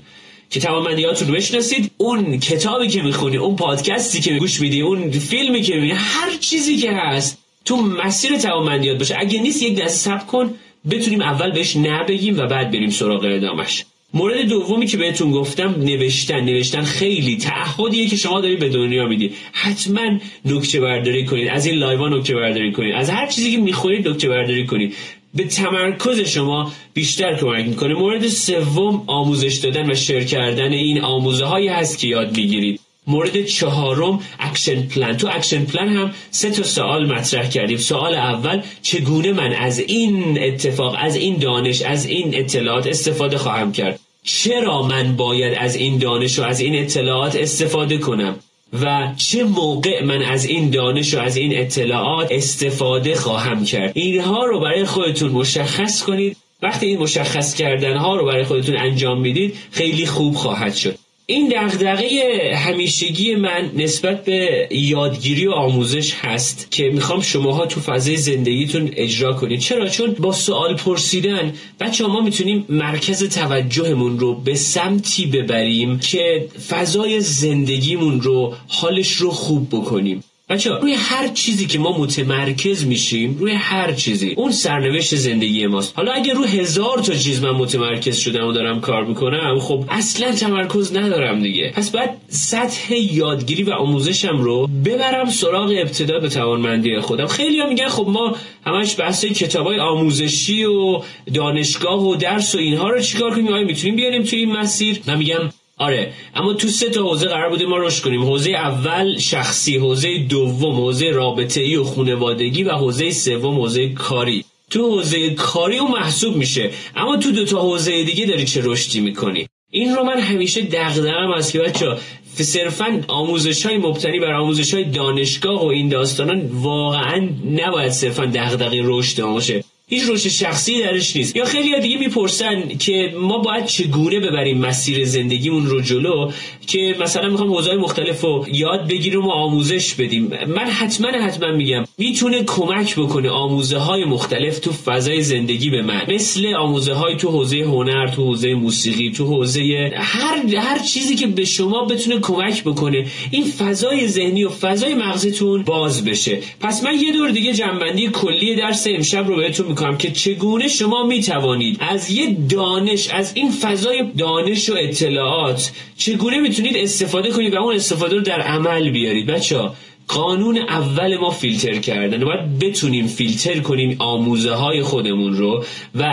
که 0.49 0.59
توانمندیاتون 0.59 1.27
رو 1.27 1.33
بشناسید 1.33 1.91
اون 1.97 2.39
کتابی 2.39 2.87
که 2.87 3.01
می‌خونی 3.01 3.37
اون 3.37 3.55
پادکستی 3.55 4.21
که 4.21 4.33
گوش 4.33 4.61
میدی 4.61 4.81
اون 4.81 5.11
فیلمی 5.11 5.61
که 5.61 5.73
می‌بینی 5.73 5.93
هر 5.95 6.37
چیزی 6.39 6.77
که 6.77 6.91
هست 6.91 7.37
تو 7.65 7.77
مسیر 7.77 8.37
توانمندیات 8.37 8.97
باشه. 8.97 9.15
اگه 9.19 9.41
نیست 9.41 9.63
یک 9.63 9.81
دست 9.81 9.97
سب 9.97 10.27
کن 10.27 10.53
بتونیم 10.89 11.21
اول 11.21 11.51
بهش 11.51 11.75
نبگیم 11.75 12.39
و 12.39 12.47
بعد 12.47 12.71
بریم 12.71 12.89
سراغ 12.89 13.25
ادامش 13.25 13.85
مورد 14.13 14.41
دومی 14.41 14.85
که 14.85 14.97
بهتون 14.97 15.31
گفتم 15.31 15.75
نوشتن. 15.77 16.39
نوشتن 16.39 16.83
خیلی 16.83 17.37
تعهدیه 17.37 18.07
که 18.07 18.15
شما 18.15 18.41
دارید 18.41 18.59
به 18.59 18.69
دنیا 18.69 19.05
می‌دید. 19.05 19.35
حتما 19.51 20.19
نکته 20.45 20.79
برداری 20.79 21.25
کنید. 21.25 21.47
از 21.47 21.65
این 21.65 21.75
لایوا 21.75 22.09
نکته 22.09 22.35
برداری 22.35 22.71
کنید. 22.71 22.95
از 22.95 23.09
هر 23.09 23.27
چیزی 23.27 23.51
که 23.51 23.57
می‌خورید 23.57 24.07
نکته 24.07 24.29
برداری 24.29 24.65
کنید. 24.65 24.95
به 25.37 25.43
تمرکز 25.43 26.19
شما 26.19 26.71
بیشتر 26.93 27.35
کمک 27.35 27.67
می‌کنه. 27.67 27.93
مورد 27.93 28.27
سوم 28.27 29.03
آموزش 29.07 29.55
دادن 29.55 29.91
و 29.91 29.95
شیر 29.95 30.23
کردن 30.23 30.71
این 30.73 31.01
آموزه 31.01 31.45
هایی 31.45 31.67
هست 31.67 31.97
که 31.97 32.07
یاد 32.07 32.37
می‌گیرید. 32.37 32.79
مورد 33.07 33.45
چهارم 33.45 34.19
action 34.39 34.87
plan. 34.87 35.17
تو 35.17 35.27
action 35.27 35.65
plan 35.65 35.87
هم 35.87 36.11
سه 36.31 36.51
تا 36.51 36.63
سوال 36.63 37.13
مطرح 37.13 37.49
کردیم. 37.49 37.77
سوال 37.77 38.15
اول 38.15 38.61
چگونه 38.81 39.31
من 39.33 39.53
از 39.53 39.79
این 39.79 40.39
اتفاق 40.43 40.95
از 40.99 41.15
این 41.15 41.37
دانش 41.37 41.81
از 41.81 42.05
این 42.05 42.35
اطلاعات 42.35 42.87
استفاده 42.87 43.37
خواهم 43.37 43.71
کرد؟ 43.71 43.99
چرا 44.23 44.81
من 44.81 45.15
باید 45.15 45.57
از 45.59 45.75
این 45.75 45.97
دانش 45.97 46.39
و 46.39 46.43
از 46.43 46.59
این 46.59 46.75
اطلاعات 46.75 47.35
استفاده 47.35 47.97
کنم؟ 47.97 48.35
و 48.73 49.13
چه 49.17 49.43
موقع 49.43 50.03
من 50.03 50.21
از 50.21 50.45
این 50.45 50.69
دانش 50.69 51.13
و 51.13 51.19
از 51.19 51.37
این 51.37 51.59
اطلاعات 51.59 52.27
استفاده 52.31 53.15
خواهم 53.15 53.65
کرد؟ 53.65 53.91
اینها 53.95 54.45
رو 54.45 54.59
برای 54.59 54.85
خودتون 54.85 55.31
مشخص 55.31 56.03
کنید. 56.03 56.37
وقتی 56.61 56.85
این 56.85 56.99
مشخص 56.99 57.55
کردن 57.55 57.97
ها 57.97 58.15
رو 58.15 58.25
برای 58.25 58.43
خودتون 58.43 58.77
انجام 58.77 59.21
می‌دید 59.21 59.55
خیلی 59.71 60.05
خوب 60.05 60.35
خواهد 60.35 60.75
شد. 60.75 60.95
این 61.29 61.53
دغدغه 61.55 62.51
همیشگی 62.55 63.35
من 63.35 63.71
نسبت 63.75 64.23
به 64.23 64.67
یادگیری 64.71 65.47
و 65.47 65.51
آموزش 65.51 66.13
هست 66.13 66.71
که 66.71 66.89
می‌خوام 66.89 67.21
شماها 67.21 67.65
تو 67.65 67.81
فضای 67.81 68.17
زندگیتون 68.17 68.89
اجرا 68.95 69.33
کنید. 69.33 69.59
چرا؟ 69.59 69.89
چون 69.89 70.13
با 70.13 70.31
سوال 70.31 70.75
پرسیدن 70.75 71.53
بچه 71.79 72.07
ما 72.07 72.21
می‌تونیم 72.21 72.65
مرکز 72.69 73.23
توجهمون 73.29 74.19
رو 74.19 74.35
به 74.35 74.55
سمتی 74.55 75.25
ببریم 75.25 75.99
که 75.99 76.47
فضای 76.69 77.21
زندگیمون 77.21 78.21
رو 78.21 78.53
حالش 78.67 79.11
رو 79.11 79.31
خوب 79.31 79.69
بکنیم. 79.69 80.23
بچه 80.49 80.71
روی 80.71 80.93
هر 80.93 81.27
چیزی 81.27 81.65
که 81.65 81.79
ما 81.79 81.97
متمرکز 81.97 82.85
میشیم 82.85 83.37
روی 83.39 83.53
هر 83.53 83.91
چیزی. 83.91 84.33
اون 84.37 84.51
سرنوشت 84.51 85.15
زندگی 85.15 85.67
ماست. 85.67 85.93
حالا 85.95 86.11
اگه 86.11 86.33
رو 86.33 86.43
هزار 86.43 86.97
تا 86.99 87.13
چیز 87.13 87.43
من 87.43 87.51
متمرکز 87.51 88.17
شدم 88.17 88.47
و 88.47 88.51
دارم 88.51 88.81
کار 88.81 89.05
می‌کنم 89.05 89.59
خب 89.59 89.83
اصلا 89.89 90.31
تمرکز 90.31 90.97
ندارم 90.97 91.43
دیگه. 91.43 91.71
پس 91.75 91.91
باید 91.91 92.09
سطح 92.29 92.93
یادگیری 92.93 93.63
و 93.63 93.71
آموزشم 93.71 94.37
رو 94.37 94.67
ببرم 94.85 95.29
سراغ 95.29 95.73
ابتدا 95.81 96.19
به 96.19 96.29
توانمندی 96.29 96.99
خودم. 96.99 97.27
خیلی 97.27 97.59
ها 97.59 97.69
میگن 97.69 97.87
خب 97.87 98.07
ما 98.07 98.35
همش 98.65 98.99
بحث 98.99 99.25
کتابای 99.25 99.79
آموزشی 99.79 100.63
و 100.63 101.01
دانشگاه 101.33 102.07
و 102.07 102.15
درس 102.15 102.55
و 102.55 102.57
اینها 102.57 102.89
رو 102.89 103.01
چیکار 103.01 103.31
کنیم؟ 103.35 103.47
آیا 103.47 103.65
می‌تونیم 103.65 103.95
بیاریم 103.95 104.23
توی 104.23 104.39
این 104.39 104.51
مسیر؟ 104.51 104.99
من 105.07 105.17
میگم 105.17 105.49
آره 105.77 106.13
اما 106.35 106.53
تو 106.53 106.67
سه 106.67 106.89
تا 106.89 107.01
حوزه 107.03 107.27
قرار 107.27 107.49
بوده 107.49 107.65
ما 107.65 107.77
رشد 107.77 108.03
کنیم. 108.03 108.23
حوزه 108.23 108.51
اول 108.51 109.17
شخصی 109.17 109.77
حوزه 109.77 110.17
دوم 110.29 110.75
حوزه 110.75 111.09
رابطه 111.09 111.61
ای 111.61 111.75
و 111.75 111.83
خونوادگی 111.83 112.63
و 112.63 112.71
حوزه 112.71 113.11
سوم 113.11 113.59
حوزه 113.59 113.89
کاری. 113.89 114.45
تو 114.69 114.89
حوزه 114.89 115.29
کاری 115.29 115.77
اون 115.77 115.91
محسوب 115.91 116.35
میشه. 116.35 116.71
اما 116.95 117.17
تو 117.17 117.31
دو 117.31 117.45
تا 117.45 117.61
حوزه 117.61 118.03
دیگه 118.03 118.25
داری 118.25 118.45
چه 118.45 118.61
رشدی 118.63 118.99
می‌کنی؟ 118.99 119.47
این 119.71 119.95
رو 119.95 120.03
من 120.03 120.19
همیشه 120.19 120.61
دغدغه‌ام 120.61 121.31
است 121.31 121.51
که 121.53 121.59
بچه 121.59 121.97
صرفا 122.43 123.03
آموزش 123.07 123.65
های 123.65 123.77
مبتنی 123.77 124.19
بر 124.19 124.33
آموزش 124.33 124.73
های 124.73 124.83
دانشگاه 124.83 125.63
و 125.63 125.67
این 125.67 125.89
داستانان 125.89 126.49
واقعا 126.53 127.29
نباید 127.51 127.91
صرفا 127.91 128.25
دغدغه 128.25 128.81
رشد 128.83 129.21
باشه. 129.23 129.63
هیچ 129.89 130.03
رشد 130.09 130.29
شخصی 130.29 130.81
درش 130.81 131.15
نیست. 131.15 131.35
یا 131.35 131.45
خیلی 131.45 131.79
دیگه 131.81 131.97
می‌پرسن 131.97 132.63
که 132.79 133.13
ما 133.21 133.37
باید 133.37 133.65
چگونه 133.65 134.19
ببریم 134.19 134.57
مسیر 134.57 135.05
زندگیمون 135.05 135.65
رو 135.67 135.81
جلو 135.81 136.31
که 136.67 136.95
مثلا 136.99 137.29
می‌خوام 137.29 137.53
حوزه 137.53 137.75
مختلف 137.75 138.21
رو 138.21 138.45
یاد 138.51 138.87
بگیریم 138.87 139.25
و 139.25 139.29
آموزش 139.29 139.93
بدیم. 139.93 140.29
من 140.47 140.65
حتما 140.65 141.07
حتما 141.07 141.51
میگم 141.51 141.85
می‌تونه 141.97 142.43
کمک 142.43 142.95
بکنه 142.95 143.29
آموزه 143.29 143.77
های 143.77 144.05
مختلف 144.05 144.59
تو 144.59 144.71
فضای 144.71 145.21
زندگی 145.21 145.69
به 145.69 145.81
من. 145.81 146.01
مثل 146.07 146.53
آموزه 146.55 146.93
های 146.93 147.15
تو 147.15 147.29
حوزه 147.29 147.57
هنر 147.57 148.07
تو 148.07 148.23
حوزه 148.23 148.53
موسیقی 148.53 149.11
تو 149.11 149.25
حوزه 149.25 149.91
هر 149.95 150.55
هر 150.55 150.79
چیزی 150.79 151.15
که 151.15 151.27
به 151.27 151.45
شما 151.45 151.85
بتونه 151.85 152.19
کمک 152.19 152.63
بکنه 152.63 153.07
این 153.31 153.43
فضای 153.43 154.07
ذهنی 154.07 154.43
و 154.43 154.49
فضای 154.49 154.95
مغزتون 154.95 155.63
باز 155.63 156.05
بشه. 156.05 156.39
پس 156.59 156.83
من 156.83 156.99
یه 156.99 157.13
دور 157.13 157.29
دیگه 157.29 157.53
جنبندی 157.53 158.07
کلی 158.07 158.55
درس 158.55 158.87
امشب 158.87 159.27
رو 159.27 159.35
بهتون 159.35 159.76
می‌کنم 159.77 159.97
که 159.97 160.11
چگونه 160.11 160.67
شما 160.67 161.05
می‌توانید 161.05 161.77
از 161.79 162.11
یه 162.11 162.37
دانش 162.49 163.09
از 163.09 163.31
این 163.35 163.51
فضای 163.51 164.03
دانش 164.17 164.69
و 164.69 164.75
اطلاعات 164.79 165.71
چگونه 165.97 166.39
می‌تونید 166.39 166.77
استفاده 166.77 167.29
کنید 167.29 167.53
و 167.53 167.57
اون 167.57 167.75
استفاده 167.75 168.15
رو 168.15 168.21
در 168.21 168.41
عمل 168.41 168.89
بیارید؟ 168.89 169.25
بچه 169.25 169.69
قانون 170.07 170.57
اول 170.57 171.17
ما 171.17 171.29
فیلتر 171.29 171.77
کردن. 171.77 172.25
باید 172.25 172.59
بتونیم 172.59 173.07
فیلتر 173.07 173.59
کنیم 173.59 173.95
آموزه 173.99 174.51
های 174.51 174.81
خودمون 174.81 175.33
رو 175.33 175.63
و 175.95 176.03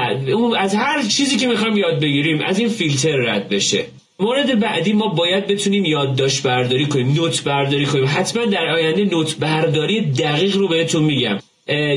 از 0.59 0.75
هر 0.75 1.03
چیزی 1.03 1.37
که 1.37 1.47
می‌خوایم 1.47 1.77
یاد 1.77 2.01
بگیریم 2.01 2.41
از 2.47 2.59
این 2.59 2.69
فیلتر 2.69 3.17
رد 3.17 3.49
بشه. 3.49 3.85
مورد 4.21 4.61
بعدی 4.61 4.93
ما 4.93 5.09
باید 5.09 5.47
بتونیم 5.47 5.85
یادداشت 5.85 6.43
برداری 6.43 6.87
کنیم 6.87 7.15
نوت 7.15 7.45
برداری 7.45 7.87
کنیم. 7.87 8.05
حتما 8.09 8.45
در 8.45 8.67
آینده 8.67 9.05
نوت 9.05 9.37
برداری 9.37 10.01
دقیق 10.01 10.57
رو 10.57 10.69
بهتون 10.69 11.03
میگم. 11.03 11.39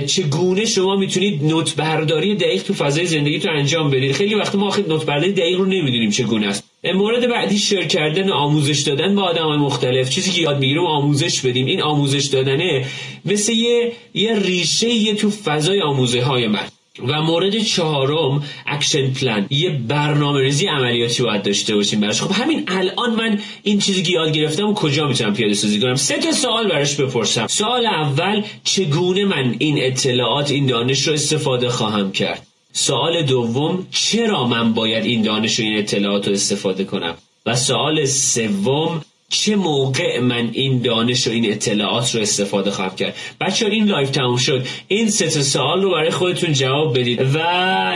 چگونه 0.08 0.66
شما 0.66 0.96
می‌تونید 0.96 1.44
نوت 1.44 1.76
برداری 1.76 2.36
دقیق 2.36 2.64
تو 2.64 2.74
فضای 2.74 3.06
زندگیتون 3.06 3.52
انجام 3.52 3.90
بدید؟ 3.90 4.12
خیلی 4.12 4.36
وقت 4.36 4.56
ما 4.56 4.68
آخه 4.68 4.84
نوت 4.88 5.06
برداری 5.06 5.32
دقیق 5.32 5.58
رو 5.58 5.66
نمی‌دونیم 5.66 6.10
چگونه 6.10 6.48
است. 6.48 6.64
مورد 6.84 7.30
بعدی 7.30 7.58
شیر 7.58 7.88
کردن 7.88 8.30
آموزش 8.30 8.80
دادن 8.80 9.16
با 9.16 9.22
آدم 9.22 9.56
مختلف. 9.56 10.10
چیزی 10.10 10.32
که 10.32 10.42
یاد 10.42 10.60
می‌گیریم 10.60 10.86
آموزش 10.86 11.42
بدیم. 11.42 11.66
این 11.66 11.82
آموزش 11.82 12.26
دادنه 12.26 12.86
مثل 13.26 13.54
یه, 13.54 13.92
یه 14.14 14.40
ریشه 14.40 14.90
یه 14.90 15.16
تو 15.16 15.30
فضای 15.30 15.82
آموزش 15.82 16.22
های 16.22 16.48
من. 16.48 16.68
و 17.08 17.22
مورد 17.22 17.60
چهارم 17.60 18.44
action 18.66 19.14
plan. 19.14 19.46
یه 19.50 19.70
برنامه 19.70 20.42
ریزی 20.42 20.68
عملیاتی 20.68 21.24
باید 21.24 21.44
داشته 21.44 21.76
باشیم 21.76 22.00
براش. 22.00 22.22
خب 22.22 22.32
همین 22.32 22.64
الان 22.68 23.16
من 23.16 23.40
این 23.64 23.80
چیزی 23.80 24.04
که 24.04 24.12
یاد 24.12 24.32
گرفتم 24.32 24.68
و 24.68 24.74
کجا 24.74 25.08
می‌تونم 25.08 25.34
پیاده 25.34 25.54
سازی 25.54 25.80
کنم؟ 25.80 25.96
سه 25.96 26.18
تا 26.18 26.32
سوال 26.32 26.70
براش 26.70 26.96
بپرسم. 26.96 27.48
سوال 27.48 27.86
اول 27.86 28.44
چگونه 28.64 29.26
من 29.26 29.56
این 29.60 29.78
اطلاعات 29.82 30.52
این 30.52 30.66
دانش 30.66 31.08
رو 31.08 31.14
استفاده 31.14 31.70
خواهم 31.70 32.12
کرد؟ 32.12 32.48
سوال 32.74 33.22
دوم 33.22 33.88
چرا 33.92 34.48
من 34.48 34.74
باید 34.74 35.06
این 35.06 35.22
دانش 35.22 35.60
و 35.60 35.64
این 35.64 35.78
اطلاعات 35.78 36.28
رو 36.28 36.34
استفاده 36.34 36.84
کنم؟ 36.84 37.16
و 37.46 37.56
سوال 37.56 38.06
سوم 38.06 39.06
چه 39.30 39.56
موقع 39.56 40.20
من 40.20 40.50
این 40.54 40.82
دانش 40.82 41.28
و 41.28 41.32
این 41.32 41.52
اطلاعات 41.52 42.16
رو 42.16 42.22
استفاده 42.22 42.72
خواهم 42.72 42.96
کرد؟ 42.96 43.16
بچه 43.42 43.66
این 43.66 43.86
لایو 43.86 44.10
تموم 44.10 44.38
شد. 44.38 44.68
این 44.88 45.10
سه 45.10 45.30
سوال 45.30 45.82
رو 45.82 45.92
برای 45.92 46.10
خودتون 46.10 46.54
جواب 46.54 47.00
بدید 47.00 47.22
و 47.22 47.38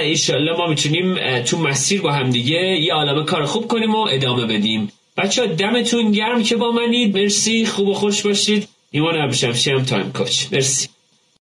ایشالله 0.01 0.57
ما 0.57 0.67
می‌تونیم 0.67 1.39
تو 1.43 1.57
مسیر 1.57 2.01
با 2.01 2.11
هم 2.11 2.29
دیگه 2.29 2.57
یه 2.81 2.93
عالم 2.93 3.25
کار 3.25 3.45
خوب 3.45 3.67
کنیم 3.67 3.95
و 3.95 4.07
ادامه 4.11 4.45
بدیم. 4.45 4.91
بچه 5.17 5.47
دمتون 5.47 6.11
گرم 6.11 6.43
که 6.43 6.55
با 6.55 6.71
منید. 6.71 7.17
مرسی. 7.17 7.65
خوب 7.65 7.88
و 7.88 7.93
خوش 7.93 8.21
باشید. 8.21 8.67
ایمان 8.91 9.15
عبشمشی 9.15 9.71
هم 9.71 9.83
Time 9.83 10.12
Coach. 10.12 10.45
مرسی. 10.51 10.88